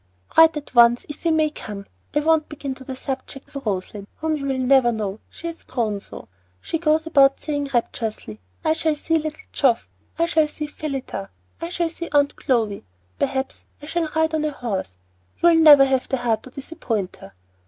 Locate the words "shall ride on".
13.85-14.43